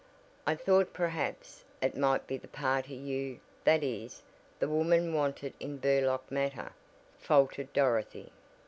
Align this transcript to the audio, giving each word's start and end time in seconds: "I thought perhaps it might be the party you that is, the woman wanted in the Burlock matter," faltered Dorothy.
"I 0.47 0.55
thought 0.55 0.93
perhaps 0.93 1.63
it 1.79 1.95
might 1.95 2.25
be 2.25 2.35
the 2.35 2.47
party 2.47 2.95
you 2.95 3.39
that 3.65 3.83
is, 3.83 4.23
the 4.57 4.67
woman 4.67 5.13
wanted 5.13 5.53
in 5.59 5.73
the 5.75 5.81
Burlock 5.81 6.31
matter," 6.31 6.71
faltered 7.19 7.71
Dorothy. 7.71 8.31